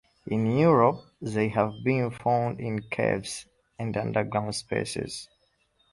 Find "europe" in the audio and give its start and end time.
0.57-1.03